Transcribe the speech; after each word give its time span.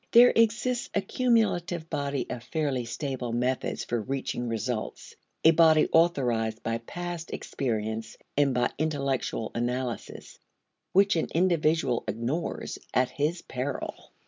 There 0.13 0.33
exists 0.35 0.89
a 0.95 1.01
cumulative 1.01 1.87
body 1.87 2.25
of 2.31 2.41
fairly 2.43 2.85
stable 2.85 3.31
methods 3.31 3.83
for 3.85 4.01
reaching 4.01 4.47
results, 4.47 5.13
a 5.43 5.51
body 5.51 5.89
authorized 5.91 6.63
by 6.63 6.79
past 6.79 7.31
experience 7.31 8.17
and 8.35 8.51
by 8.51 8.71
intellectual 8.79 9.51
analysis, 9.53 10.39
which 10.91 11.15
an 11.17 11.27
individual 11.35 12.03
ignores 12.07 12.79
at 12.95 13.11
his 13.11 13.43
peril. 13.43 14.11